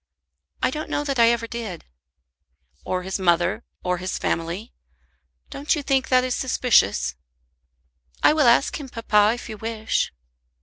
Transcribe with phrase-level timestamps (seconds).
[0.63, 1.85] "I don't know that I ever did."
[2.83, 4.73] "Or his mother, or his family?
[5.51, 7.13] Don't you think that is suspicious?"
[8.23, 10.11] "I will ask him, papa, if you wish."